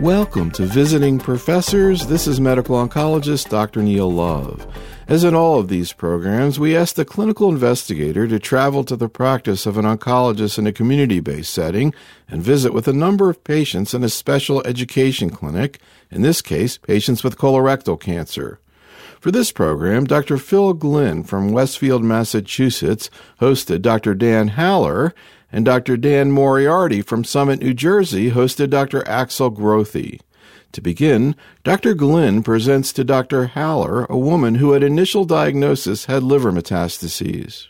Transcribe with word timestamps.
Welcome 0.00 0.50
to 0.52 0.66
Visiting 0.66 1.20
Professors. 1.20 2.08
This 2.08 2.26
is 2.26 2.40
medical 2.40 2.74
oncologist 2.76 3.48
Dr. 3.48 3.80
Neil 3.80 4.10
Love. 4.10 4.66
As 5.06 5.22
in 5.22 5.36
all 5.36 5.60
of 5.60 5.68
these 5.68 5.92
programs, 5.92 6.58
we 6.58 6.76
ask 6.76 6.96
the 6.96 7.04
clinical 7.04 7.48
investigator 7.48 8.26
to 8.26 8.40
travel 8.40 8.82
to 8.84 8.96
the 8.96 9.08
practice 9.08 9.66
of 9.66 9.78
an 9.78 9.84
oncologist 9.84 10.58
in 10.58 10.66
a 10.66 10.72
community 10.72 11.20
based 11.20 11.54
setting 11.54 11.94
and 12.28 12.42
visit 12.42 12.74
with 12.74 12.88
a 12.88 12.92
number 12.92 13.30
of 13.30 13.44
patients 13.44 13.94
in 13.94 14.02
a 14.02 14.08
special 14.08 14.66
education 14.66 15.30
clinic, 15.30 15.78
in 16.10 16.22
this 16.22 16.42
case, 16.42 16.76
patients 16.76 17.22
with 17.22 17.38
colorectal 17.38 17.98
cancer. 17.98 18.58
For 19.20 19.30
this 19.30 19.52
program, 19.52 20.06
Dr. 20.06 20.38
Phil 20.38 20.72
Glynn 20.72 21.22
from 21.22 21.52
Westfield, 21.52 22.02
Massachusetts, 22.02 23.10
hosted 23.40 23.80
Dr. 23.80 24.14
Dan 24.14 24.48
Haller 24.48 25.14
and 25.54 25.64
Dr. 25.64 25.96
Dan 25.96 26.32
Moriarty 26.32 27.00
from 27.00 27.22
Summit, 27.22 27.60
New 27.60 27.74
Jersey 27.74 28.32
hosted 28.32 28.70
Dr. 28.70 29.06
Axel 29.08 29.52
Grothey. 29.52 30.20
To 30.72 30.80
begin, 30.80 31.36
Dr. 31.62 31.94
Glynn 31.94 32.42
presents 32.42 32.92
to 32.94 33.04
Dr. 33.04 33.46
Haller 33.46 34.04
a 34.10 34.18
woman 34.18 34.56
who 34.56 34.74
at 34.74 34.82
initial 34.82 35.24
diagnosis 35.24 36.06
had 36.06 36.24
liver 36.24 36.50
metastases. 36.50 37.68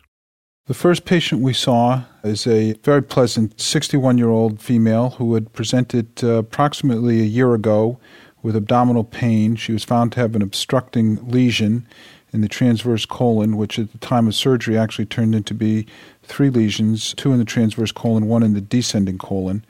The 0.66 0.72
first 0.72 1.04
patient 1.04 1.42
we 1.42 1.52
saw 1.52 2.04
is 2.24 2.46
a 2.46 2.72
very 2.82 3.02
pleasant 3.02 3.60
61 3.60 4.16
year 4.16 4.30
old 4.30 4.62
female 4.62 5.10
who 5.10 5.34
had 5.34 5.52
presented 5.52 6.24
uh, 6.24 6.36
approximately 6.36 7.20
a 7.20 7.24
year 7.24 7.52
ago 7.52 8.00
with 8.42 8.56
abdominal 8.56 9.04
pain. 9.04 9.56
She 9.56 9.72
was 9.72 9.84
found 9.84 10.12
to 10.12 10.20
have 10.20 10.34
an 10.34 10.40
obstructing 10.40 11.16
lesion 11.28 11.86
in 12.34 12.40
the 12.40 12.48
transverse 12.48 13.06
colon, 13.06 13.56
which 13.56 13.78
at 13.78 13.92
the 13.92 13.98
time 13.98 14.26
of 14.26 14.34
surgery 14.34 14.76
actually 14.76 15.06
turned 15.06 15.34
into 15.34 15.54
be 15.54 15.86
three 16.24 16.50
lesions, 16.50 17.14
two 17.14 17.32
in 17.32 17.38
the 17.38 17.44
transverse 17.44 17.92
colon, 17.92 18.26
one 18.26 18.42
in 18.42 18.54
the 18.54 18.60
descending 18.60 19.18
colon. 19.18 19.64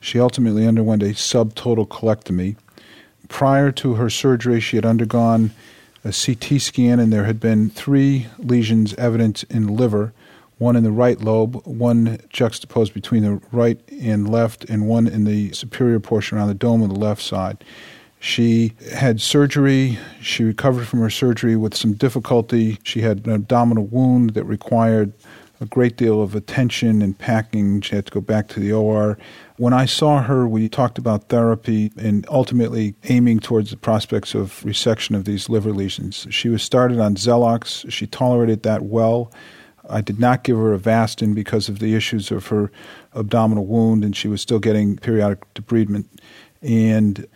She 0.00 0.18
ultimately 0.18 0.66
underwent 0.66 1.02
a 1.02 1.14
subtotal 1.14 1.86
colectomy. 1.86 2.56
Prior 3.28 3.70
to 3.72 3.94
her 3.94 4.10
surgery, 4.10 4.58
she 4.58 4.76
had 4.76 4.84
undergone 4.84 5.52
a 6.04 6.12
CT 6.12 6.60
scan, 6.60 6.98
and 6.98 7.12
there 7.12 7.24
had 7.24 7.38
been 7.38 7.70
three 7.70 8.26
lesions 8.38 8.94
evident 8.94 9.44
in 9.44 9.66
the 9.66 9.72
liver 9.72 10.12
one 10.58 10.74
in 10.74 10.82
the 10.82 10.90
right 10.90 11.20
lobe, 11.20 11.64
one 11.64 12.18
juxtaposed 12.30 12.92
between 12.92 13.22
the 13.22 13.40
right 13.52 13.80
and 14.00 14.28
left, 14.28 14.64
and 14.64 14.88
one 14.88 15.06
in 15.06 15.22
the 15.24 15.52
superior 15.52 16.00
portion 16.00 16.36
around 16.36 16.48
the 16.48 16.54
dome 16.54 16.82
of 16.82 16.88
the 16.88 16.98
left 16.98 17.22
side. 17.22 17.62
She 18.20 18.72
had 18.92 19.20
surgery. 19.20 19.98
She 20.20 20.44
recovered 20.44 20.88
from 20.88 21.00
her 21.00 21.10
surgery 21.10 21.56
with 21.56 21.74
some 21.76 21.94
difficulty. 21.94 22.78
She 22.82 23.00
had 23.00 23.26
an 23.26 23.32
abdominal 23.32 23.86
wound 23.86 24.30
that 24.30 24.44
required 24.44 25.12
a 25.60 25.66
great 25.66 25.96
deal 25.96 26.22
of 26.22 26.34
attention 26.34 27.02
and 27.02 27.18
packing. 27.18 27.80
She 27.80 27.96
had 27.96 28.06
to 28.06 28.12
go 28.12 28.20
back 28.20 28.48
to 28.48 28.60
the 28.60 28.72
OR. 28.72 29.18
When 29.56 29.72
I 29.72 29.86
saw 29.86 30.22
her, 30.22 30.46
we 30.46 30.68
talked 30.68 30.98
about 30.98 31.28
therapy 31.28 31.92
and 31.96 32.26
ultimately 32.30 32.94
aiming 33.04 33.40
towards 33.40 33.70
the 33.70 33.76
prospects 33.76 34.34
of 34.34 34.62
resection 34.64 35.16
of 35.16 35.24
these 35.24 35.48
liver 35.48 35.72
lesions. 35.72 36.26
She 36.30 36.48
was 36.48 36.62
started 36.62 37.00
on 37.00 37.16
Xelox. 37.16 37.90
She 37.90 38.06
tolerated 38.06 38.62
that 38.62 38.82
well. 38.82 39.32
I 39.90 40.00
did 40.00 40.20
not 40.20 40.44
give 40.44 40.56
her 40.58 40.76
Avastin 40.78 41.34
because 41.34 41.68
of 41.68 41.78
the 41.78 41.94
issues 41.94 42.30
of 42.30 42.48
her 42.48 42.70
abdominal 43.14 43.66
wound, 43.66 44.04
and 44.04 44.14
she 44.14 44.28
was 44.28 44.40
still 44.40 44.58
getting 44.58 44.96
periodic 44.96 45.42
debridement. 45.54 46.06
And 46.62 47.26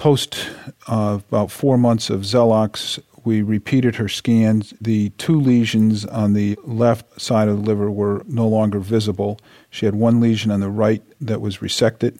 post 0.00 0.48
uh, 0.88 1.18
about 1.28 1.50
four 1.50 1.76
months 1.76 2.08
of 2.08 2.22
Xelox, 2.22 2.98
we 3.22 3.42
repeated 3.42 3.96
her 3.96 4.08
scans. 4.08 4.72
The 4.80 5.10
two 5.10 5.38
lesions 5.38 6.06
on 6.06 6.32
the 6.32 6.58
left 6.64 7.20
side 7.20 7.48
of 7.48 7.58
the 7.58 7.62
liver 7.62 7.90
were 7.90 8.22
no 8.26 8.48
longer 8.48 8.78
visible. 8.78 9.38
She 9.68 9.84
had 9.84 9.94
one 9.94 10.18
lesion 10.18 10.50
on 10.50 10.60
the 10.60 10.70
right 10.70 11.02
that 11.20 11.42
was 11.42 11.58
resected, 11.58 12.18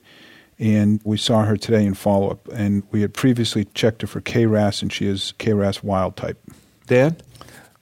and 0.58 1.00
we 1.04 1.16
saw 1.16 1.44
her 1.44 1.56
today 1.56 1.86
in 1.86 1.94
follow 1.94 2.28
up. 2.28 2.48
And 2.48 2.82
we 2.90 3.00
had 3.00 3.14
previously 3.14 3.64
checked 3.72 4.02
her 4.02 4.06
for 4.06 4.20
KRAS, 4.20 4.82
and 4.82 4.92
she 4.92 5.06
is 5.06 5.32
KRAS 5.38 5.82
wild 5.82 6.16
type. 6.18 6.38
Dan? 6.86 7.16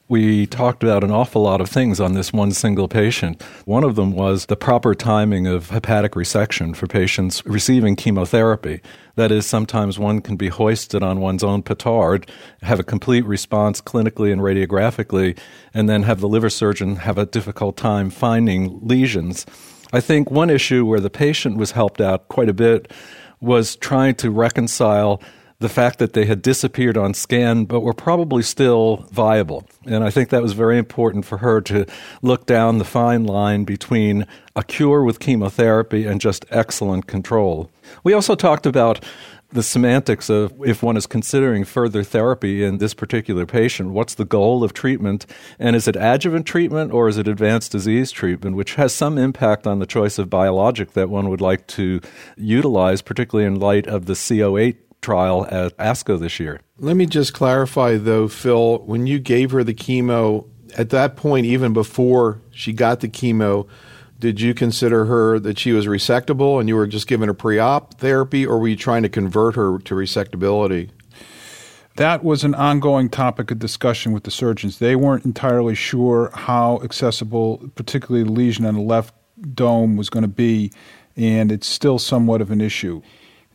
We 0.08 0.46
talked 0.46 0.82
about 0.82 1.04
an 1.04 1.10
awful 1.10 1.42
lot 1.42 1.60
of 1.60 1.68
things 1.68 2.00
on 2.00 2.14
this 2.14 2.32
one 2.32 2.50
single 2.52 2.88
patient. 2.88 3.42
One 3.66 3.84
of 3.84 3.94
them 3.94 4.12
was 4.12 4.46
the 4.46 4.56
proper 4.56 4.94
timing 4.94 5.46
of 5.46 5.68
hepatic 5.68 6.12
resection 6.12 6.74
for 6.74 6.86
patients 6.86 7.44
receiving 7.44 7.94
chemotherapy. 7.94 8.80
That 9.16 9.30
is, 9.30 9.44
sometimes 9.44 9.98
one 9.98 10.22
can 10.22 10.36
be 10.36 10.48
hoisted 10.48 11.02
on 11.02 11.20
one's 11.20 11.44
own 11.44 11.62
petard, 11.62 12.30
have 12.62 12.80
a 12.80 12.84
complete 12.84 13.26
response 13.26 13.82
clinically 13.82 14.32
and 14.32 14.40
radiographically, 14.40 15.38
and 15.74 15.90
then 15.90 16.04
have 16.04 16.20
the 16.20 16.28
liver 16.28 16.50
surgeon 16.50 16.96
have 16.96 17.18
a 17.18 17.26
difficult 17.26 17.76
time 17.76 18.08
finding 18.08 18.80
lesions. 18.82 19.44
I 19.92 20.00
think 20.00 20.30
one 20.30 20.48
issue 20.48 20.86
where 20.86 21.00
the 21.00 21.10
patient 21.10 21.58
was 21.58 21.72
helped 21.72 22.00
out 22.00 22.28
quite 22.28 22.48
a 22.48 22.54
bit 22.54 22.90
was 23.40 23.76
trying 23.76 24.14
to 24.16 24.30
reconcile 24.30 25.20
the 25.60 25.68
fact 25.68 25.98
that 25.98 26.12
they 26.12 26.24
had 26.24 26.40
disappeared 26.40 26.96
on 26.96 27.12
scan 27.12 27.64
but 27.64 27.80
were 27.80 27.92
probably 27.92 28.42
still 28.42 29.08
viable. 29.10 29.66
And 29.86 30.04
I 30.04 30.10
think 30.10 30.28
that 30.28 30.42
was 30.42 30.52
very 30.52 30.78
important 30.78 31.24
for 31.24 31.38
her 31.38 31.60
to 31.62 31.84
look 32.22 32.46
down 32.46 32.78
the 32.78 32.84
fine 32.84 33.24
line 33.24 33.64
between 33.64 34.24
a 34.54 34.62
cure 34.62 35.02
with 35.02 35.18
chemotherapy 35.18 36.06
and 36.06 36.20
just 36.20 36.46
excellent 36.50 37.08
control. 37.08 37.70
We 38.04 38.12
also 38.12 38.36
talked 38.36 38.66
about 38.66 39.04
the 39.50 39.62
semantics 39.62 40.28
of 40.28 40.52
if 40.64 40.82
one 40.82 40.96
is 40.96 41.06
considering 41.06 41.64
further 41.64 42.04
therapy 42.04 42.62
in 42.62 42.78
this 42.78 42.94
particular 42.94 43.46
patient, 43.46 43.90
what's 43.90 44.14
the 44.14 44.26
goal 44.26 44.62
of 44.62 44.74
treatment? 44.74 45.26
And 45.58 45.74
is 45.74 45.88
it 45.88 45.96
adjuvant 45.96 46.46
treatment 46.46 46.92
or 46.92 47.08
is 47.08 47.16
it 47.16 47.26
advanced 47.26 47.72
disease 47.72 48.12
treatment, 48.12 48.56
which 48.56 48.74
has 48.74 48.94
some 48.94 49.16
impact 49.16 49.66
on 49.66 49.78
the 49.78 49.86
choice 49.86 50.18
of 50.18 50.30
biologic 50.30 50.92
that 50.92 51.08
one 51.08 51.30
would 51.30 51.40
like 51.40 51.66
to 51.68 52.00
utilize, 52.36 53.00
particularly 53.00 53.46
in 53.46 53.58
light 53.58 53.86
of 53.86 54.04
the 54.04 54.14
C-08 54.14 54.76
trial 55.00 55.46
at 55.50 55.76
ASCO 55.76 56.18
this 56.18 56.40
year. 56.40 56.60
Let 56.78 56.96
me 56.96 57.06
just 57.06 57.34
clarify, 57.34 57.96
though, 57.96 58.28
Phil, 58.28 58.78
when 58.80 59.06
you 59.06 59.18
gave 59.18 59.50
her 59.50 59.64
the 59.64 59.74
chemo, 59.74 60.46
at 60.76 60.90
that 60.90 61.16
point, 61.16 61.46
even 61.46 61.72
before 61.72 62.40
she 62.50 62.72
got 62.72 63.00
the 63.00 63.08
chemo, 63.08 63.68
did 64.18 64.40
you 64.40 64.52
consider 64.52 65.04
her 65.04 65.38
that 65.38 65.58
she 65.58 65.72
was 65.72 65.86
resectable 65.86 66.58
and 66.58 66.68
you 66.68 66.76
were 66.76 66.86
just 66.86 67.06
giving 67.06 67.28
her 67.28 67.34
pre 67.34 67.58
op 67.58 67.94
therapy, 67.94 68.44
or 68.44 68.58
were 68.58 68.68
you 68.68 68.76
trying 68.76 69.02
to 69.02 69.08
convert 69.08 69.54
her 69.54 69.78
to 69.78 69.94
resectability? 69.94 70.90
That 71.96 72.22
was 72.22 72.44
an 72.44 72.54
ongoing 72.54 73.08
topic 73.08 73.50
of 73.50 73.58
discussion 73.58 74.12
with 74.12 74.22
the 74.22 74.30
surgeons. 74.30 74.78
They 74.78 74.94
weren't 74.94 75.24
entirely 75.24 75.74
sure 75.74 76.30
how 76.32 76.80
accessible, 76.84 77.70
particularly 77.74 78.24
the 78.24 78.30
lesion 78.30 78.66
on 78.66 78.74
the 78.74 78.80
left 78.80 79.14
dome, 79.54 79.96
was 79.96 80.08
going 80.08 80.22
to 80.22 80.28
be, 80.28 80.72
and 81.16 81.50
it's 81.50 81.66
still 81.66 81.98
somewhat 81.98 82.40
of 82.40 82.52
an 82.52 82.60
issue. 82.60 83.02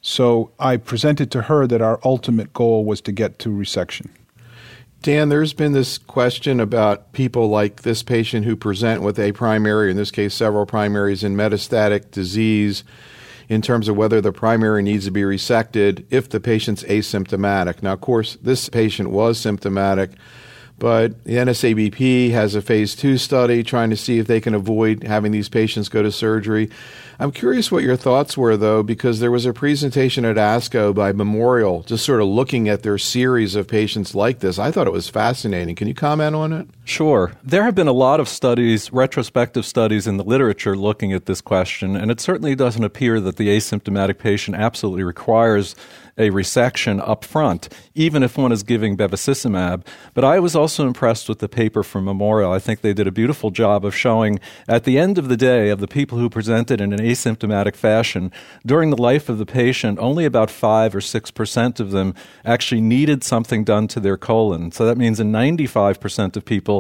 So 0.05 0.51
I 0.59 0.75
presented 0.75 1.31
to 1.31 1.43
her 1.43 1.65
that 1.65 1.81
our 1.81 1.97
ultimate 2.03 2.51
goal 2.51 2.83
was 2.83 2.99
to 3.01 3.13
get 3.13 3.39
to 3.39 3.49
resection. 3.49 4.09
Dan, 5.01 5.29
there's 5.29 5.53
been 5.53 5.71
this 5.71 5.97
question 5.97 6.59
about 6.59 7.13
people 7.13 7.47
like 7.47 7.81
this 7.81 8.03
patient 8.03 8.45
who 8.45 8.57
present 8.57 9.01
with 9.01 9.17
a 9.17 9.31
primary, 9.31 9.89
in 9.89 9.97
this 9.97 10.11
case, 10.11 10.33
several 10.33 10.65
primaries 10.65 11.23
in 11.23 11.35
metastatic 11.35 12.11
disease, 12.11 12.83
in 13.47 13.61
terms 13.61 13.87
of 13.87 13.95
whether 13.95 14.19
the 14.19 14.33
primary 14.33 14.83
needs 14.83 15.05
to 15.05 15.11
be 15.11 15.21
resected 15.21 16.05
if 16.09 16.29
the 16.29 16.39
patient's 16.39 16.83
asymptomatic. 16.83 17.81
Now, 17.81 17.93
of 17.93 18.01
course, 18.01 18.37
this 18.41 18.67
patient 18.67 19.09
was 19.09 19.39
symptomatic, 19.39 20.11
but 20.79 21.23
the 21.23 21.35
NSABP 21.35 22.31
has 22.31 22.55
a 22.55 22.61
phase 22.61 22.95
two 22.95 23.17
study 23.17 23.63
trying 23.63 23.89
to 23.89 23.97
see 23.97 24.19
if 24.19 24.27
they 24.27 24.41
can 24.41 24.53
avoid 24.53 25.03
having 25.03 25.31
these 25.31 25.49
patients 25.49 25.89
go 25.89 26.03
to 26.03 26.11
surgery. 26.11 26.69
I'm 27.19 27.31
curious 27.31 27.71
what 27.71 27.83
your 27.83 27.95
thoughts 27.95 28.35
were, 28.35 28.57
though, 28.57 28.83
because 28.83 29.19
there 29.19 29.31
was 29.31 29.45
a 29.45 29.53
presentation 29.53 30.25
at 30.25 30.35
ASCO 30.35 30.93
by 30.93 31.11
Memorial 31.11 31.83
just 31.83 32.05
sort 32.05 32.21
of 32.21 32.27
looking 32.27 32.67
at 32.67 32.83
their 32.83 32.97
series 32.97 33.55
of 33.55 33.67
patients 33.67 34.15
like 34.15 34.39
this. 34.39 34.59
I 34.59 34.71
thought 34.71 34.87
it 34.87 34.93
was 34.93 35.07
fascinating. 35.09 35.75
Can 35.75 35.87
you 35.87 35.93
comment 35.93 36.35
on 36.35 36.51
it? 36.51 36.67
Sure. 36.85 37.31
There 37.43 37.63
have 37.63 37.75
been 37.75 37.87
a 37.87 37.93
lot 37.93 38.19
of 38.19 38.27
studies, 38.27 38.91
retrospective 38.91 39.65
studies 39.65 40.05
in 40.05 40.17
the 40.17 40.23
literature 40.23 40.75
looking 40.75 41.13
at 41.13 41.25
this 41.27 41.39
question, 41.39 41.95
and 41.95 42.11
it 42.11 42.19
certainly 42.19 42.55
doesn't 42.55 42.83
appear 42.83 43.21
that 43.21 43.37
the 43.37 43.47
asymptomatic 43.47 44.17
patient 44.17 44.57
absolutely 44.57 45.03
requires 45.03 45.75
a 46.17 46.29
resection 46.29 47.01
up 47.07 47.25
front, 47.25 47.69
even 47.95 48.21
if 48.21 48.37
one 48.37 48.51
is 48.51 48.61
giving 48.61 48.95
bevacizumab. 48.95 49.83
But 50.13 50.23
I 50.23 50.39
was 50.39 50.55
also 50.55 50.85
impressed 50.85 51.27
with 51.27 51.39
the 51.39 51.49
paper 51.49 51.81
from 51.81 52.05
Memorial. 52.05 52.51
I 52.51 52.59
think 52.59 52.81
they 52.81 52.93
did 52.93 53.07
a 53.07 53.11
beautiful 53.11 53.49
job 53.49 53.83
of 53.83 53.95
showing 53.95 54.39
at 54.67 54.83
the 54.83 54.99
end 54.99 55.17
of 55.17 55.27
the 55.27 55.37
day 55.37 55.69
of 55.69 55.79
the 55.79 55.87
people 55.87 56.19
who 56.19 56.29
presented 56.29 56.79
in 56.81 56.93
an 56.93 56.99
asymptomatic 56.99 57.75
fashion, 57.75 58.31
during 58.65 58.91
the 58.91 59.01
life 59.01 59.27
of 59.27 59.39
the 59.39 59.45
patient, 59.45 59.97
only 59.99 60.25
about 60.25 60.51
5 60.51 60.95
or 60.95 60.99
6% 60.99 61.79
of 61.79 61.91
them 61.91 62.13
actually 62.45 62.81
needed 62.81 63.23
something 63.23 63.63
done 63.63 63.87
to 63.87 63.99
their 63.99 64.17
colon. 64.17 64.71
So 64.71 64.85
that 64.85 64.97
means 64.97 65.19
in 65.19 65.31
95% 65.31 66.35
of 66.35 66.45
people, 66.45 66.72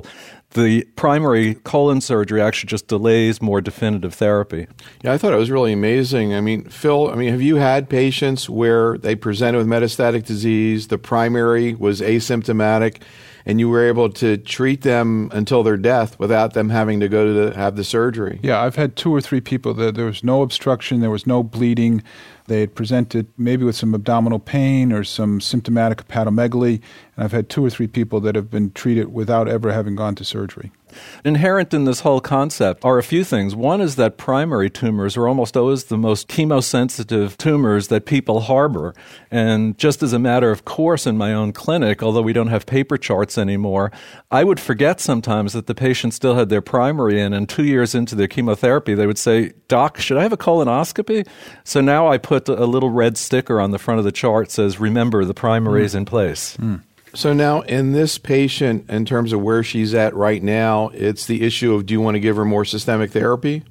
the 0.53 0.83
primary 0.95 1.55
colon 1.55 1.99
surgery 1.99 2.41
actually 2.41 2.67
just 2.67 2.87
delays 2.87 3.41
more 3.41 3.59
definitive 3.61 4.13
therapy. 4.13 4.67
Yeah, 5.03 5.13
I 5.13 5.17
thought 5.17 5.33
it 5.33 5.37
was 5.37 5.51
really 5.51 5.73
amazing. 5.73 6.33
I 6.33 6.41
mean, 6.41 6.65
Phil, 6.65 7.09
I 7.09 7.15
mean, 7.15 7.31
have 7.31 7.41
you 7.41 7.55
had 7.55 7.89
patients 7.89 8.49
where 8.49 8.97
they 8.97 9.15
presented 9.15 9.57
with 9.57 9.67
metastatic 9.67 10.25
disease, 10.25 10.87
the 10.87 10.97
primary 10.97 11.73
was 11.73 12.01
asymptomatic, 12.01 13.01
and 13.45 13.59
you 13.59 13.67
were 13.67 13.85
able 13.85 14.09
to 14.09 14.37
treat 14.37 14.81
them 14.81 15.29
until 15.33 15.63
their 15.63 15.77
death 15.77 16.17
without 16.19 16.53
them 16.53 16.69
having 16.69 16.99
to 16.99 17.09
go 17.09 17.25
to 17.25 17.33
the, 17.33 17.55
have 17.57 17.75
the 17.75 17.83
surgery. 17.83 18.39
Yeah, 18.41 18.61
I've 18.61 18.75
had 18.75 18.95
two 18.95 19.13
or 19.13 19.21
three 19.21 19.41
people 19.41 19.73
that 19.73 19.95
there 19.95 20.05
was 20.05 20.23
no 20.23 20.41
obstruction, 20.41 21.01
there 21.01 21.09
was 21.09 21.27
no 21.27 21.43
bleeding. 21.43 22.03
They 22.47 22.59
had 22.59 22.75
presented 22.75 23.27
maybe 23.37 23.63
with 23.63 23.75
some 23.75 23.95
abdominal 23.95 24.39
pain 24.39 24.91
or 24.91 25.05
some 25.05 25.39
symptomatic 25.39 26.05
hepatomegaly, 26.05 26.81
and 27.15 27.23
I've 27.23 27.31
had 27.31 27.49
two 27.49 27.65
or 27.65 27.69
three 27.69 27.87
people 27.87 28.19
that 28.21 28.35
have 28.35 28.49
been 28.49 28.71
treated 28.71 29.13
without 29.13 29.47
ever 29.47 29.71
having 29.71 29.95
gone 29.95 30.15
to 30.15 30.25
surgery. 30.25 30.71
Inherent 31.25 31.73
in 31.73 31.85
this 31.85 32.01
whole 32.01 32.21
concept 32.21 32.83
are 32.85 32.97
a 32.97 33.03
few 33.03 33.23
things. 33.23 33.55
One 33.55 33.81
is 33.81 33.95
that 33.95 34.17
primary 34.17 34.69
tumors 34.69 35.17
are 35.17 35.27
almost 35.27 35.57
always 35.57 35.85
the 35.85 35.97
most 35.97 36.27
chemosensitive 36.27 37.37
tumors 37.37 37.87
that 37.87 38.05
people 38.05 38.41
harbor. 38.41 38.93
And 39.31 39.77
just 39.77 40.03
as 40.03 40.13
a 40.13 40.19
matter 40.19 40.51
of 40.51 40.65
course 40.65 41.07
in 41.07 41.17
my 41.17 41.33
own 41.33 41.53
clinic, 41.53 42.03
although 42.03 42.21
we 42.21 42.33
don't 42.33 42.47
have 42.47 42.65
paper 42.65 42.97
charts 42.97 43.37
anymore, 43.37 43.91
I 44.31 44.43
would 44.43 44.59
forget 44.59 44.99
sometimes 44.99 45.53
that 45.53 45.67
the 45.67 45.75
patient 45.75 46.13
still 46.13 46.35
had 46.35 46.49
their 46.49 46.61
primary 46.61 47.19
in, 47.19 47.33
and 47.33 47.47
two 47.47 47.63
years 47.63 47.95
into 47.95 48.15
their 48.15 48.27
chemotherapy, 48.27 48.93
they 48.93 49.07
would 49.07 49.17
say, 49.17 49.53
Doc, 49.67 49.99
should 49.99 50.17
I 50.17 50.23
have 50.23 50.33
a 50.33 50.37
colonoscopy? 50.37 51.27
So 51.63 51.81
now 51.81 52.07
I 52.07 52.17
put 52.17 52.47
a 52.47 52.65
little 52.65 52.89
red 52.89 53.17
sticker 53.17 53.59
on 53.59 53.71
the 53.71 53.79
front 53.79 53.99
of 53.99 54.05
the 54.05 54.11
chart 54.11 54.47
that 54.47 54.51
says, 54.51 54.79
Remember, 54.79 55.25
the 55.25 55.33
primary 55.33 55.81
mm. 55.81 55.85
is 55.85 55.95
in 55.95 56.05
place. 56.05 56.57
Mm. 56.57 56.81
So 57.15 57.31
now, 57.31 57.61
in 57.61 57.91
this 57.91 58.17
patient, 58.17 58.89
in 58.89 59.05
terms 59.05 59.33
of 59.33 59.41
where 59.41 59.61
she's 59.61 59.93
at 59.93 60.15
right 60.15 60.41
now, 60.41 60.89
it's 60.95 61.27
the 61.27 61.43
issue 61.43 61.73
of 61.73 61.85
do 61.85 61.93
you 61.93 62.01
want 62.01 62.15
to 62.15 62.19
give 62.19 62.35
her 62.37 62.45
more 62.45 62.65
systemic 62.65 63.11
therapy? 63.11 63.63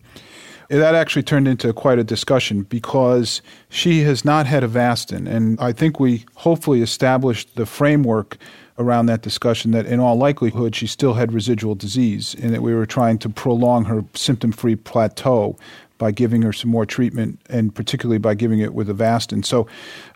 That 0.68 0.94
actually 0.94 1.24
turned 1.24 1.48
into 1.48 1.72
quite 1.72 1.98
a 1.98 2.04
discussion 2.04 2.62
because 2.62 3.42
she 3.68 4.02
has 4.02 4.24
not 4.24 4.46
had 4.46 4.62
Avastin. 4.62 5.28
And 5.28 5.60
I 5.60 5.72
think 5.72 5.98
we 5.98 6.24
hopefully 6.36 6.82
established 6.82 7.56
the 7.56 7.66
framework 7.66 8.38
around 8.78 9.06
that 9.06 9.22
discussion 9.22 9.72
that 9.72 9.86
in 9.86 10.00
all 10.00 10.16
likelihood 10.16 10.74
she 10.74 10.86
still 10.86 11.14
had 11.14 11.32
residual 11.32 11.74
disease 11.74 12.34
and 12.40 12.54
that 12.54 12.62
we 12.62 12.74
were 12.74 12.86
trying 12.86 13.18
to 13.18 13.28
prolong 13.28 13.84
her 13.84 14.04
symptom 14.14 14.50
free 14.50 14.76
plateau 14.76 15.58
by 16.02 16.10
giving 16.10 16.42
her 16.42 16.52
some 16.52 16.68
more 16.68 16.84
treatment, 16.84 17.38
and 17.48 17.72
particularly 17.72 18.18
by 18.18 18.34
giving 18.34 18.58
it 18.58 18.74
with 18.74 18.88
Avastin. 18.88 19.44
So 19.44 19.68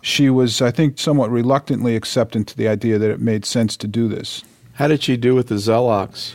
she 0.03 0.29
was, 0.29 0.61
I 0.61 0.73
think, 0.73 0.99
somewhat 0.99 1.31
reluctantly 1.31 1.95
acceptant 1.95 2.49
to 2.49 2.57
the 2.57 2.67
idea 2.67 2.99
that 2.99 3.09
it 3.09 3.21
made 3.21 3.45
sense 3.45 3.77
to 3.77 3.87
do 3.87 4.09
this. 4.09 4.43
How 4.73 4.89
did 4.89 5.05
she 5.05 5.17
do 5.17 5.37
with 5.37 5.47
the 5.47 5.55
Xelox? 5.55 6.33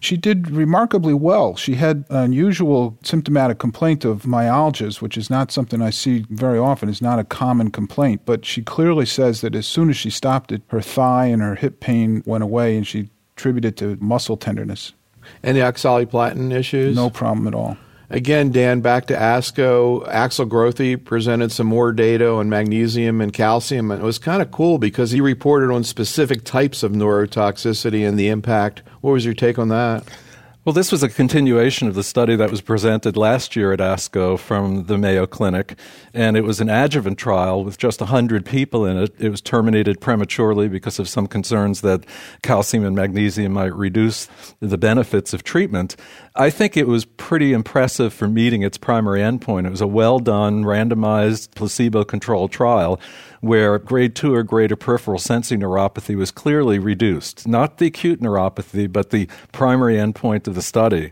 She 0.00 0.18
did 0.18 0.50
remarkably 0.50 1.14
well. 1.14 1.56
She 1.56 1.76
had 1.76 2.04
an 2.10 2.16
unusual 2.18 2.98
symptomatic 3.02 3.58
complaint 3.58 4.04
of 4.04 4.24
myalgias, 4.24 5.00
which 5.00 5.16
is 5.16 5.30
not 5.30 5.50
something 5.50 5.80
I 5.80 5.88
see 5.88 6.26
very 6.28 6.58
often, 6.58 6.90
is 6.90 7.00
not 7.00 7.18
a 7.18 7.24
common 7.24 7.70
complaint. 7.70 8.20
But 8.26 8.44
she 8.44 8.60
clearly 8.60 9.06
says 9.06 9.40
that 9.40 9.54
as 9.54 9.66
soon 9.66 9.88
as 9.88 9.96
she 9.96 10.10
stopped 10.10 10.52
it, 10.52 10.60
her 10.66 10.82
thigh 10.82 11.28
and 11.28 11.40
her 11.40 11.54
hip 11.54 11.80
pain 11.80 12.22
went 12.26 12.44
away, 12.44 12.76
and 12.76 12.86
she 12.86 13.08
attributed 13.38 13.72
it 13.72 13.76
to 13.78 14.04
muscle 14.04 14.36
tenderness. 14.36 14.92
Any 15.42 15.60
oxaliplatin 15.60 16.52
issues? 16.52 16.94
No 16.94 17.08
problem 17.08 17.46
at 17.46 17.54
all. 17.54 17.78
Again, 18.12 18.52
Dan, 18.52 18.82
back 18.82 19.06
to 19.06 19.14
ASCO. 19.14 20.06
Axel 20.06 20.44
Grothey 20.44 21.02
presented 21.02 21.50
some 21.50 21.66
more 21.66 21.92
data 21.92 22.28
on 22.30 22.50
magnesium 22.50 23.22
and 23.22 23.32
calcium. 23.32 23.90
And 23.90 24.02
it 24.02 24.04
was 24.04 24.18
kind 24.18 24.42
of 24.42 24.50
cool 24.50 24.76
because 24.76 25.12
he 25.12 25.22
reported 25.22 25.72
on 25.72 25.82
specific 25.82 26.44
types 26.44 26.82
of 26.82 26.92
neurotoxicity 26.92 28.06
and 28.06 28.18
the 28.18 28.28
impact. 28.28 28.82
What 29.00 29.12
was 29.12 29.24
your 29.24 29.32
take 29.32 29.58
on 29.58 29.70
that? 29.70 30.04
Well, 30.64 30.72
this 30.72 30.92
was 30.92 31.02
a 31.02 31.08
continuation 31.08 31.88
of 31.88 31.96
the 31.96 32.04
study 32.04 32.36
that 32.36 32.48
was 32.48 32.60
presented 32.60 33.16
last 33.16 33.56
year 33.56 33.72
at 33.72 33.80
ASCO 33.80 34.38
from 34.38 34.84
the 34.84 34.96
Mayo 34.96 35.26
Clinic, 35.26 35.76
and 36.14 36.36
it 36.36 36.42
was 36.42 36.60
an 36.60 36.70
adjuvant 36.70 37.18
trial 37.18 37.64
with 37.64 37.78
just 37.78 37.98
100 37.98 38.46
people 38.46 38.86
in 38.86 38.96
it. 38.96 39.12
It 39.18 39.30
was 39.30 39.40
terminated 39.40 40.00
prematurely 40.00 40.68
because 40.68 41.00
of 41.00 41.08
some 41.08 41.26
concerns 41.26 41.80
that 41.80 42.06
calcium 42.44 42.84
and 42.84 42.94
magnesium 42.94 43.54
might 43.54 43.74
reduce 43.74 44.28
the 44.60 44.78
benefits 44.78 45.34
of 45.34 45.42
treatment. 45.42 45.96
I 46.36 46.48
think 46.48 46.76
it 46.76 46.86
was 46.86 47.06
pretty 47.06 47.52
impressive 47.52 48.14
for 48.14 48.28
meeting 48.28 48.62
its 48.62 48.78
primary 48.78 49.18
endpoint. 49.18 49.66
It 49.66 49.70
was 49.70 49.80
a 49.80 49.88
well 49.88 50.20
done, 50.20 50.62
randomized, 50.62 51.56
placebo 51.56 52.04
controlled 52.04 52.52
trial 52.52 53.00
where 53.42 53.76
grade 53.76 54.14
2 54.14 54.32
or 54.32 54.44
greater 54.44 54.76
peripheral 54.76 55.18
sensing 55.18 55.60
neuropathy 55.60 56.14
was 56.14 56.30
clearly 56.30 56.78
reduced. 56.78 57.46
Not 57.46 57.78
the 57.78 57.88
acute 57.88 58.20
neuropathy, 58.20 58.90
but 58.90 59.10
the 59.10 59.28
primary 59.50 59.96
endpoint 59.96 60.46
of 60.46 60.54
the 60.54 60.62
study. 60.62 61.10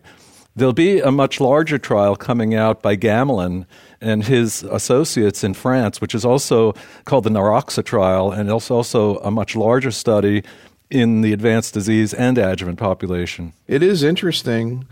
There'll 0.54 0.72
be 0.72 1.00
a 1.00 1.10
much 1.10 1.40
larger 1.40 1.76
trial 1.76 2.14
coming 2.14 2.54
out 2.54 2.82
by 2.82 2.96
Gamelin 2.96 3.66
and 4.00 4.24
his 4.24 4.62
associates 4.62 5.42
in 5.42 5.54
France, 5.54 6.00
which 6.00 6.14
is 6.14 6.24
also 6.24 6.72
called 7.04 7.24
the 7.24 7.30
NEUROXA 7.30 7.84
trial, 7.84 8.30
and 8.30 8.48
it's 8.48 8.70
also 8.70 9.16
a 9.18 9.30
much 9.32 9.56
larger 9.56 9.90
study 9.90 10.44
in 10.88 11.22
the 11.22 11.32
advanced 11.32 11.74
disease 11.74 12.14
and 12.14 12.38
adjuvant 12.38 12.78
population. 12.78 13.54
It 13.66 13.82
is 13.82 14.04
interesting 14.04 14.86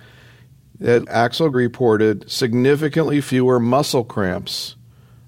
that 0.81 1.09
Axel 1.09 1.51
reported 1.51 2.29
significantly 2.29 3.21
fewer 3.21 3.61
muscle 3.61 4.05
cramps 4.05 4.75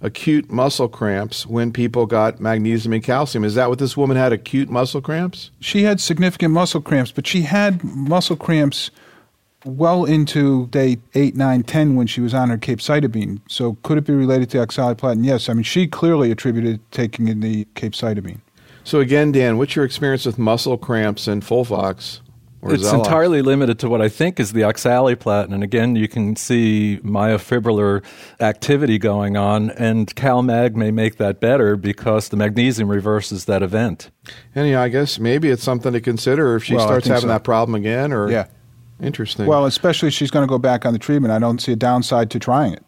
acute 0.01 0.51
muscle 0.51 0.89
cramps 0.89 1.47
when 1.47 1.73
people 1.73 2.07
got 2.07 2.41
magnesium 2.41 2.93
and 2.93 3.03
calcium. 3.03 3.45
Is 3.45 3.55
that 3.55 3.69
what 3.69 3.79
this 3.79 3.97
woman 3.97 4.17
had? 4.17 4.33
Acute 4.33 4.71
muscle 4.71 5.01
cramps? 5.01 5.51
She 5.61 5.83
had 5.83 6.01
significant 6.01 6.53
muscle 6.55 6.81
cramps, 6.81 7.13
but 7.13 7.27
she 7.27 7.43
had 7.43 7.85
muscle 7.85 8.37
cramps 8.37 8.91
well 9.65 10.05
into 10.05 10.67
day 10.69 10.99
8, 11.15 11.37
9, 11.37 11.63
10 11.63 11.97
when 11.97 12.07
she 12.07 12.21
was 12.21 12.33
on 12.33 12.49
her 12.49 12.59
capecitabine. 12.59 13.41
So 13.49 13.77
could 13.83 13.99
it 13.99 14.07
be 14.07 14.15
related 14.15 14.51
to 14.51 14.59
oxaliplatin? 14.59 15.25
Yes. 15.25 15.49
I 15.49 15.53
mean, 15.53 15.65
she 15.65 15.87
clearly 15.87 16.31
attributed 16.31 16.81
taking 16.93 17.29
in 17.29 17.41
the 17.41 17.67
capecitabine. 17.75 18.41
So 18.85 19.01
again, 19.01 19.33
Dan, 19.33 19.59
what's 19.59 19.77
your 19.77 19.85
experience 19.85 20.25
with 20.25 20.39
muscle 20.39 20.79
cramps 20.79 21.29
and 21.29 21.45
Folfox? 22.63 22.75
it's 22.75 22.93
entirely 22.93 23.43
limited 23.43 23.79
to 23.79 23.89
what 23.89 24.03
I 24.03 24.09
think 24.09 24.39
is 24.39 24.53
the 24.53 24.63
oxaliplatin. 24.63 25.53
And 25.53 25.63
again, 25.63 25.97
you 25.97 26.09
can 26.09 26.37
see 26.37 27.01
myofibrillar 27.03 28.05
activity 28.39 28.99
going 28.99 29.37
on, 29.37 29.71
and 29.71 30.15
CalMag 30.15 30.75
may 30.75 30.91
make 30.91 31.17
that 31.17 31.41
better 31.41 31.77
because 31.77 32.29
the 32.29 32.37
magnesium 32.37 32.89
reverses 32.89 33.47
that 33.47 33.63
event. 33.63 34.11
And 34.55 34.69
yeah, 34.69 34.83
I 34.83 34.89
guess 34.89 35.19
maybe 35.19 35.49
it's 35.49 35.63
something 35.63 35.93
to 35.93 36.01
consider 36.01 36.57
if 36.57 36.65
she 36.65 36.75
well, 36.75 36.87
starts 36.87 37.07
having 37.07 37.23
so. 37.23 37.29
that 37.29 37.45
problem 37.45 37.75
again. 37.75 38.13
Or 38.13 38.31
yeah, 38.31 38.47
interesting. 39.01 39.47
Well, 39.47 39.65
especially 39.65 40.09
if 40.09 40.15
she's 40.15 40.31
going 40.31 40.47
to 40.47 40.51
go 40.51 40.59
back 40.59 40.85
on 40.85 40.93
the 40.93 40.99
treatment, 40.99 41.33
I 41.33 41.39
don't 41.39 41.61
see 41.61 41.73
a 41.73 41.77
downside 41.77 42.31
to 42.33 42.39
trying 42.39 42.75
it. 42.75 42.85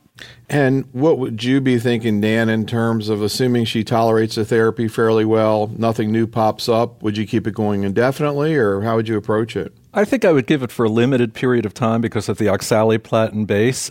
And 0.49 0.85
what 0.93 1.19
would 1.19 1.43
you 1.43 1.61
be 1.61 1.79
thinking, 1.79 2.21
Dan, 2.21 2.49
in 2.49 2.67
terms 2.67 3.09
of 3.09 3.23
assuming 3.23 3.65
she 3.65 3.85
tolerates 3.85 4.35
the 4.35 4.45
therapy 4.45 4.87
fairly 4.87 5.25
well, 5.25 5.71
nothing 5.79 6.13
new 6.13 6.27
pops 6.27 6.69
up? 6.69 7.03
Would 7.03 7.17
you 7.17 7.27
keep 7.27 7.47
it 7.47 7.55
going 7.55 7.85
indefinitely, 7.85 8.55
or 8.57 8.83
how 8.83 8.97
would 8.97 9.09
you 9.09 9.17
approach 9.17 9.57
it? 9.57 9.73
I 9.95 10.05
think 10.05 10.25
I 10.25 10.33
would 10.33 10.47
give 10.47 10.63
it 10.63 10.71
for 10.71 10.85
a 10.85 10.91
limited 10.91 11.33
period 11.33 11.65
of 11.65 11.75
time 11.75 12.01
because 12.01 12.29
of 12.29 12.39
the 12.39 12.47
oxaliplatin 12.47 13.47
base. 13.47 13.91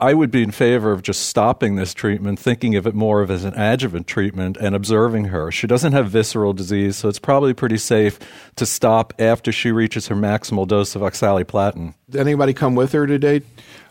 I 0.00 0.14
would 0.14 0.30
be 0.30 0.44
in 0.44 0.52
favor 0.52 0.92
of 0.92 1.02
just 1.02 1.26
stopping 1.26 1.74
this 1.74 1.92
treatment, 1.92 2.38
thinking 2.38 2.76
of 2.76 2.86
it 2.86 2.94
more 2.94 3.20
of 3.20 3.30
as 3.30 3.44
an 3.44 3.54
adjuvant 3.54 4.06
treatment 4.06 4.56
and 4.56 4.76
observing 4.76 5.26
her. 5.26 5.50
She 5.50 5.66
doesn't 5.66 5.92
have 5.92 6.08
visceral 6.08 6.52
disease, 6.52 6.96
so 6.96 7.08
it's 7.08 7.18
probably 7.18 7.52
pretty 7.52 7.78
safe 7.78 8.18
to 8.56 8.64
stop 8.64 9.12
after 9.18 9.50
she 9.50 9.72
reaches 9.72 10.06
her 10.06 10.14
maximal 10.14 10.68
dose 10.68 10.94
of 10.94 11.02
oxaliplatin. 11.02 11.94
Did 12.08 12.20
anybody 12.20 12.54
come 12.54 12.76
with 12.76 12.92
her 12.92 13.08
today? 13.08 13.42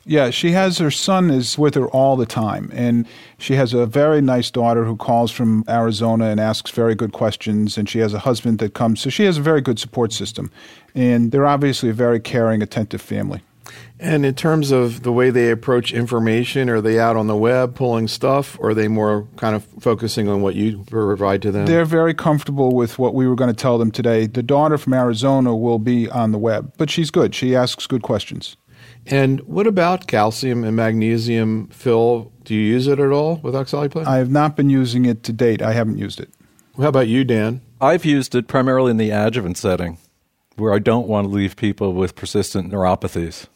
Yeah, 0.08 0.30
she 0.30 0.52
has 0.52 0.78
her 0.78 0.90
son 0.90 1.30
is 1.30 1.58
with 1.58 1.76
her 1.76 1.90
all 1.90 2.16
the 2.16 2.26
time, 2.26 2.72
and 2.74 3.06
she 3.38 3.56
has 3.56 3.74
a 3.74 3.86
very 3.86 4.22
nice 4.22 4.50
daughter 4.50 4.86
who 4.86 4.96
calls 4.96 5.32
from 5.32 5.66
Arizona 5.68 6.28
and 6.28 6.40
asks 6.40 6.72
very 6.72 6.96
good 6.96 7.12
questions, 7.12 7.78
and 7.78 7.90
she 7.90 8.00
has 8.00 8.14
a 8.14 8.20
husband 8.20 8.60
that 8.60 8.74
comes. 8.74 9.02
So 9.02 9.10
she 9.10 9.26
has 9.26 9.38
a 9.38 9.42
very 9.42 9.60
good 9.60 9.80
support 9.80 10.14
system, 10.14 10.50
and 10.96 11.34
they're 11.34 11.46
obviously 11.46 11.90
a 11.90 11.94
very 11.94 12.22
caring, 12.22 12.62
attentive 12.62 13.02
family. 13.02 13.42
And 14.00 14.26
in 14.26 14.34
terms 14.34 14.72
of 14.72 15.04
the 15.04 15.12
way 15.12 15.30
they 15.30 15.52
approach 15.52 15.92
information, 15.92 16.70
are 16.70 16.80
they 16.80 17.00
out 17.00 17.18
on 17.18 17.28
the 17.28 17.36
web 17.36 17.76
pulling 17.76 18.08
stuff, 18.08 18.58
or 18.62 18.70
are 18.70 18.74
they 18.74 18.88
more 18.88 19.28
kind 19.36 19.58
of 19.58 19.66
focusing 19.82 20.30
on 20.30 20.42
what 20.42 20.56
you 20.56 20.86
provide 20.90 21.42
to 21.42 21.52
them? 21.52 21.66
They're 21.66 21.84
very 21.84 22.14
comfortable 22.14 22.74
with 22.74 22.98
what 22.98 23.14
we 23.14 23.28
were 23.28 23.36
going 23.36 23.54
to 23.54 23.56
tell 23.56 23.78
them 23.78 23.92
today. 23.92 24.28
The 24.28 24.44
daughter 24.44 24.78
from 24.78 24.94
Arizona 24.94 25.54
will 25.54 25.80
be 25.80 26.10
on 26.10 26.32
the 26.32 26.38
web, 26.38 26.72
but 26.78 26.90
she's 26.90 27.12
good. 27.12 27.36
She 27.36 27.58
asks 27.58 27.88
good 27.88 28.04
questions. 28.04 28.56
And 29.10 29.40
what 29.42 29.68
about 29.68 30.08
calcium 30.08 30.64
and 30.64 30.76
magnesium, 30.76 31.68
Phil? 31.68 32.32
Do 32.44 32.54
you 32.54 32.62
use 32.62 32.88
it 32.88 33.00
at 33.00 33.12
all 33.12 33.38
with 33.38 33.54
oxaliplatin? 33.54 34.06
I 34.06 34.18
have 34.18 34.32
not 34.32 34.56
been 34.56 34.70
using 34.70 35.06
it 35.06 35.24
to 35.24 35.34
date. 35.34 35.62
I 35.62 35.74
haven't 35.74 35.98
used 35.98 36.20
it. 36.20 36.30
How 36.78 36.90
about 36.90 37.08
you, 37.08 37.24
Dan? 37.24 37.62
I've 37.80 38.06
used 38.06 38.36
it 38.36 38.48
primarily 38.48 38.92
in 38.92 38.98
the 38.98 39.12
adjuvant 39.12 39.58
setting, 39.58 39.98
where 40.56 40.74
I 40.74 40.80
don't 40.80 41.08
want 41.08 41.28
to 41.28 41.34
leave 41.34 41.56
people 41.56 41.94
with 41.94 42.16
persistent 42.16 42.72
neuropathies. 42.72 43.48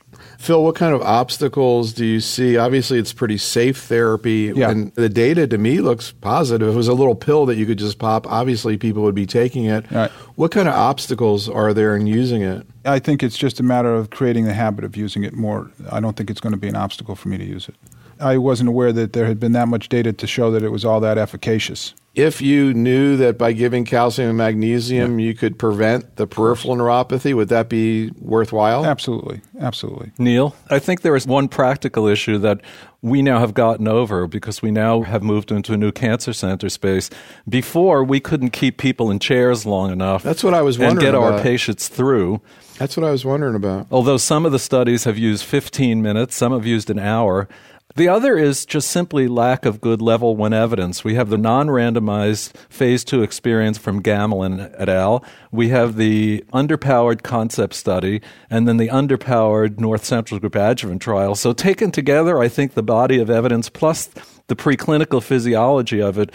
Phil, 0.41 0.63
what 0.63 0.73
kind 0.73 0.95
of 0.95 1.03
obstacles 1.03 1.93
do 1.93 2.03
you 2.03 2.19
see? 2.19 2.57
Obviously, 2.57 2.97
it's 2.97 3.13
pretty 3.13 3.37
safe 3.37 3.77
therapy, 3.83 4.51
yeah. 4.55 4.71
and 4.71 4.91
the 4.95 5.07
data 5.07 5.45
to 5.45 5.55
me 5.59 5.81
looks 5.81 6.13
positive. 6.13 6.67
If 6.67 6.73
it 6.73 6.77
was 6.77 6.87
a 6.87 6.95
little 6.95 7.13
pill 7.13 7.45
that 7.45 7.57
you 7.57 7.67
could 7.67 7.77
just 7.77 7.99
pop, 7.99 8.25
obviously 8.25 8.75
people 8.75 9.03
would 9.03 9.13
be 9.13 9.27
taking 9.27 9.65
it. 9.65 9.89
Right. 9.91 10.09
What 10.35 10.49
kind 10.49 10.67
of 10.67 10.73
obstacles 10.73 11.47
are 11.47 11.75
there 11.75 11.95
in 11.95 12.07
using 12.07 12.41
it? 12.41 12.65
I 12.85 12.97
think 12.97 13.21
it's 13.21 13.37
just 13.37 13.59
a 13.59 13.63
matter 13.63 13.93
of 13.93 14.09
creating 14.09 14.45
the 14.45 14.53
habit 14.55 14.83
of 14.83 14.97
using 14.97 15.23
it 15.23 15.33
more. 15.33 15.69
I 15.91 15.99
don't 15.99 16.17
think 16.17 16.31
it's 16.31 16.41
going 16.41 16.53
to 16.53 16.59
be 16.59 16.67
an 16.67 16.75
obstacle 16.75 17.15
for 17.15 17.29
me 17.29 17.37
to 17.37 17.45
use 17.45 17.69
it. 17.69 17.75
I 18.21 18.37
wasn't 18.37 18.69
aware 18.69 18.93
that 18.93 19.13
there 19.13 19.25
had 19.25 19.39
been 19.39 19.51
that 19.53 19.67
much 19.67 19.89
data 19.89 20.13
to 20.13 20.27
show 20.27 20.51
that 20.51 20.63
it 20.63 20.69
was 20.69 20.85
all 20.85 20.99
that 20.99 21.17
efficacious. 21.17 21.93
If 22.13 22.41
you 22.41 22.73
knew 22.73 23.15
that 23.17 23.37
by 23.37 23.53
giving 23.53 23.85
calcium 23.85 24.29
and 24.29 24.37
magnesium 24.37 25.17
yeah. 25.17 25.27
you 25.27 25.33
could 25.33 25.57
prevent 25.57 26.17
the 26.17 26.27
peripheral 26.27 26.75
neuropathy, 26.75 27.33
would 27.33 27.47
that 27.49 27.69
be 27.69 28.11
worthwhile? 28.19 28.85
Absolutely. 28.85 29.41
Absolutely. 29.59 30.11
Neil, 30.17 30.53
I 30.69 30.79
think 30.79 31.01
there 31.01 31.15
is 31.15 31.25
one 31.25 31.47
practical 31.47 32.07
issue 32.07 32.37
that 32.39 32.59
we 33.01 33.21
now 33.21 33.39
have 33.39 33.53
gotten 33.53 33.87
over 33.87 34.27
because 34.27 34.61
we 34.61 34.71
now 34.71 35.03
have 35.03 35.23
moved 35.23 35.51
into 35.51 35.71
a 35.71 35.77
new 35.77 35.93
cancer 35.93 36.33
center 36.33 36.67
space. 36.67 37.09
Before, 37.47 38.03
we 38.03 38.19
couldn't 38.19 38.49
keep 38.49 38.77
people 38.77 39.09
in 39.09 39.19
chairs 39.19 39.65
long 39.65 39.89
enough. 39.89 40.21
That's 40.21 40.43
what 40.43 40.53
I 40.53 40.61
was 40.61 40.77
wondering. 40.77 40.97
And 40.97 41.13
get 41.13 41.15
about. 41.15 41.35
our 41.35 41.41
patients 41.41 41.87
through. 41.87 42.41
That's 42.77 42.97
what 42.97 43.05
I 43.05 43.11
was 43.11 43.23
wondering 43.23 43.55
about. 43.55 43.87
Although 43.89 44.17
some 44.17 44.45
of 44.45 44.51
the 44.51 44.59
studies 44.59 45.05
have 45.05 45.17
used 45.17 45.45
15 45.45 46.01
minutes, 46.01 46.35
some 46.35 46.51
have 46.51 46.65
used 46.65 46.89
an 46.89 46.99
hour. 46.99 47.47
The 47.95 48.07
other 48.07 48.37
is 48.37 48.65
just 48.65 48.89
simply 48.89 49.27
lack 49.27 49.65
of 49.65 49.81
good 49.81 50.01
level 50.01 50.35
one 50.35 50.53
evidence. 50.53 51.03
We 51.03 51.15
have 51.15 51.29
the 51.29 51.37
non 51.37 51.67
randomized 51.67 52.55
phase 52.69 53.03
two 53.03 53.21
experience 53.21 53.77
from 53.77 54.01
Gamelin 54.01 54.73
et 54.77 54.87
al. 54.87 55.25
We 55.51 55.69
have 55.69 55.97
the 55.97 56.45
underpowered 56.53 57.23
concept 57.23 57.73
study 57.73 58.21
and 58.49 58.67
then 58.67 58.77
the 58.77 58.87
underpowered 58.87 59.79
North 59.79 60.05
Central 60.05 60.39
Group 60.39 60.55
adjuvant 60.55 61.01
trial. 61.01 61.35
So, 61.35 61.51
taken 61.51 61.91
together, 61.91 62.39
I 62.39 62.47
think 62.47 62.73
the 62.73 62.83
body 62.83 63.19
of 63.19 63.29
evidence 63.29 63.69
plus 63.69 64.09
the 64.47 64.55
preclinical 64.55 65.21
physiology 65.21 66.01
of 66.01 66.17
it 66.17 66.33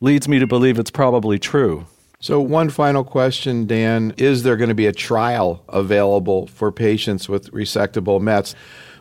leads 0.00 0.28
me 0.28 0.38
to 0.38 0.46
believe 0.46 0.78
it's 0.78 0.90
probably 0.90 1.38
true. 1.38 1.86
So, 2.20 2.40
one 2.40 2.68
final 2.68 3.04
question, 3.04 3.66
Dan. 3.66 4.12
Is 4.18 4.42
there 4.42 4.56
going 4.56 4.68
to 4.68 4.74
be 4.74 4.86
a 4.86 4.92
trial 4.92 5.62
available 5.68 6.48
for 6.48 6.70
patients 6.72 7.28
with 7.28 7.50
resectable 7.52 8.20
METs? 8.20 8.54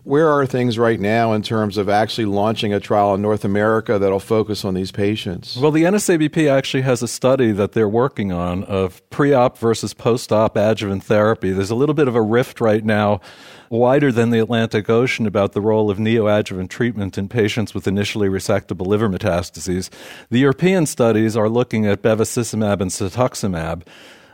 Where 0.08 0.30
are 0.30 0.46
things 0.46 0.80
right 0.80 1.02
now 1.02 1.34
in 1.34 1.42
terms 1.42 1.76
of 1.76 1.90
actually 1.90 2.28
launching 2.28 2.74
a 2.74 2.80
trial 2.80 3.14
in 3.14 3.22
North 3.22 3.44
America 3.44 4.00
that'll 4.00 4.22
focus 4.22 4.64
on 4.64 4.74
these 4.74 4.90
patients? 4.90 5.58
Well, 5.58 5.70
the 5.70 5.84
NSABP 5.84 6.50
actually 6.50 6.84
has 6.84 7.04
a 7.04 7.10
study 7.10 7.52
that 7.52 7.74
they're 7.74 7.90
working 7.90 8.32
on 8.32 8.64
of 8.64 9.02
pre 9.10 9.34
op 9.34 9.58
versus 9.58 9.94
post 9.94 10.32
op 10.32 10.56
adjuvant 10.56 11.04
therapy. 11.04 11.52
There's 11.52 11.72
a 11.72 11.76
little 11.76 11.94
bit 11.94 12.08
of 12.08 12.16
a 12.16 12.22
rift 12.22 12.62
right 12.62 12.86
now 12.86 13.20
wider 13.70 14.10
than 14.10 14.30
the 14.30 14.40
Atlantic 14.40 14.90
Ocean 14.90 15.28
about 15.28 15.52
the 15.52 15.60
role 15.60 15.92
of 15.92 15.98
neoadjuvant 15.98 16.70
treatment 16.70 17.18
in 17.18 17.28
patients 17.28 17.74
with 17.74 17.86
initially 17.86 18.30
resectable 18.30 18.88
liver 18.88 19.10
metastases. 19.10 19.90
The 20.30 20.40
European 20.40 20.86
studies 20.86 21.36
are 21.36 21.50
looking 21.50 21.86
at 21.86 22.02
bevacizumab 22.02 22.80
and 22.80 22.92
cetuximab. 22.92 23.84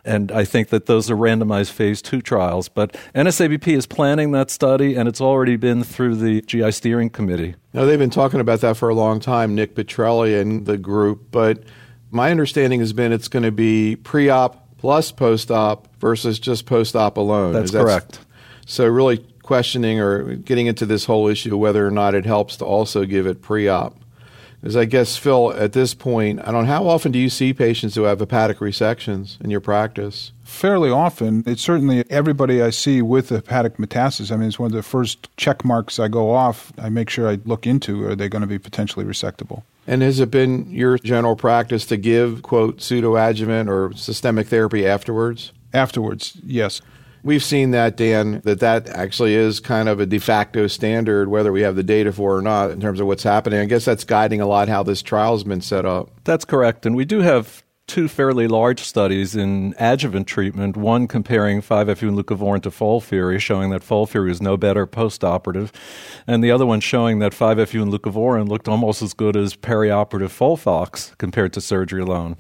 And 0.06 0.32
I 0.32 0.44
think 0.44 0.70
that 0.70 0.86
those 0.86 1.10
are 1.10 1.16
randomized 1.16 1.72
phase 1.72 2.02
two 2.02 2.22
trials. 2.22 2.68
But 2.68 2.96
NSABP 3.16 3.68
is 3.70 3.86
planning 3.86 4.32
that 4.32 4.50
study, 4.50 4.96
and 4.96 5.08
it's 5.08 5.22
already 5.22 5.56
been 5.56 5.84
through 5.84 6.16
the 6.16 6.42
GI 6.42 6.72
steering 6.72 7.10
committee. 7.10 7.56
Now, 7.74 7.86
they've 7.86 8.00
been 8.00 8.10
talking 8.10 8.40
about 8.40 8.62
that 8.62 8.76
for 8.76 8.90
a 8.90 8.94
long 8.94 9.20
time, 9.20 9.56
Nick 9.56 9.76
Petrelli 9.76 10.40
and 10.40 10.66
the 10.66 10.78
group. 10.78 11.32
But 11.32 11.64
my 12.12 12.32
understanding 12.32 12.80
has 12.82 12.92
been 12.92 13.14
it's 13.14 13.30
going 13.30 13.44
to 13.44 13.52
be 13.52 13.96
pre 13.96 14.30
op 14.30 14.78
plus 14.78 15.12
post 15.12 15.50
op 15.50 15.88
versus 16.00 16.40
just 16.40 16.66
post 16.66 16.96
op 16.96 17.18
alone. 17.18 17.54
That's 17.54 17.72
correct. 17.72 18.20
So, 18.66 18.86
really 18.86 19.26
questioning 19.44 20.00
or 20.00 20.36
getting 20.36 20.68
into 20.68 20.86
this 20.86 21.06
whole 21.06 21.28
issue 21.28 21.54
of 21.54 21.60
whether 21.60 21.86
or 21.86 21.92
not 21.92 22.16
it 22.16 22.26
helps 22.26 22.58
to 22.58 22.66
also 22.66 23.06
give 23.06 23.26
it 23.26 23.42
pre 23.42 23.68
op. 23.68 23.98
Because 24.64 24.78
I 24.78 24.86
guess, 24.86 25.18
Phil, 25.18 25.52
at 25.52 25.74
this 25.74 25.94
point, 25.94 26.40
I 26.40 26.46
don't 26.46 26.64
know, 26.64 26.72
how 26.72 26.88
often 26.88 27.12
do 27.12 27.20
you 27.20 27.28
see 27.28 27.54
patients 27.54 27.96
who 27.96 28.04
have 28.04 28.22
hepatic 28.22 28.60
resections 28.60 29.40
in 29.42 29.50
your 29.50 29.60
practice? 29.60 30.32
Fairly 30.46 30.90
often. 30.90 31.44
It's 31.46 31.62
certainly 31.62 32.10
everybody 32.10 32.62
I 32.62 32.70
see 32.70 33.02
with 33.02 33.28
hepatic 33.28 33.76
metastasis. 33.76 34.32
I 34.32 34.38
mean, 34.38 34.48
it's 34.48 34.60
one 34.60 34.72
of 34.72 34.76
the 34.76 34.82
first 34.82 35.28
check 35.36 35.66
marks 35.66 36.00
I 36.00 36.08
go 36.08 36.32
off. 36.32 36.72
I 36.78 36.88
make 36.88 37.10
sure 37.10 37.28
I 37.28 37.40
look 37.44 37.68
into 37.68 38.08
are 38.08 38.16
they 38.16 38.30
going 38.30 38.40
to 38.40 38.48
be 38.48 38.58
potentially 38.58 39.04
resectable? 39.04 39.64
And 39.86 40.02
has 40.02 40.22
it 40.22 40.32
been 40.32 40.72
your 40.72 40.98
general 40.98 41.36
practice 41.36 41.86
to 41.88 41.98
give, 41.98 42.42
quote, 42.42 42.78
pseudoadjuvant 42.78 43.68
or 43.68 43.94
systemic 43.98 44.48
therapy 44.48 44.88
afterwards? 44.88 45.52
Afterwards, 45.74 46.38
yes. 46.42 46.82
We've 47.24 47.44
seen 47.44 47.72
that, 47.72 47.96
Dan, 47.96 48.42
that 48.44 48.60
that 48.60 48.90
actually 48.90 49.36
is 49.36 49.62
kind 49.62 49.88
of 49.88 50.02
a 50.02 50.06
de 50.06 50.20
facto 50.20 50.68
standard, 50.68 51.30
whether 51.30 51.54
we 51.54 51.62
have 51.62 51.78
the 51.78 51.84
data 51.84 52.12
for 52.12 52.38
or 52.38 52.42
not, 52.42 52.72
in 52.72 52.82
terms 52.82 53.00
of 53.00 53.08
what's 53.08 53.24
happening. 53.24 53.60
I 53.60 53.66
guess 53.66 53.86
that's 53.86 54.04
guiding 54.04 54.42
a 54.42 54.46
lot 54.46 54.68
how 54.68 54.84
this 54.84 55.02
trial 55.02 55.32
has 55.32 55.46
been 55.46 55.62
set 55.62 55.86
up. 55.86 56.10
That's 56.26 56.44
correct. 56.44 56.86
And 56.86 56.98
we 56.98 57.06
do 57.06 57.22
have 57.22 57.64
two 57.86 58.08
fairly 58.08 58.48
large 58.48 58.82
studies 58.82 59.36
in 59.36 59.76
adjuvant 59.78 60.26
treatment, 60.26 60.78
one 60.78 61.08
comparing 61.08 61.62
5-FU 61.62 62.08
and 62.08 62.18
leucovorin 62.18 62.62
to 62.62 62.70
FOLFIRI, 62.70 63.40
showing 63.40 63.72
that 63.72 63.82
FOLFIRI 63.82 64.32
is 64.32 64.42
no 64.42 64.56
better 64.56 64.86
post-operative, 64.86 65.72
and 66.26 66.44
the 66.44 66.50
other 66.50 66.66
one 66.66 66.80
showing 66.80 67.20
that 67.20 67.34
5-FU 67.34 67.82
and 67.82 67.92
leucovorin 67.92 68.48
looked 68.48 68.70
almost 68.70 69.02
as 69.02 69.14
good 69.14 69.36
as 69.36 69.56
perioperative 69.56 70.30
FOLFOX 70.30 71.18
compared 71.18 71.52
to 71.54 71.62
surgery 71.62 72.02
alone. 72.02 72.38